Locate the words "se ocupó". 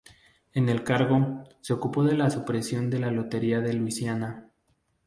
1.61-2.03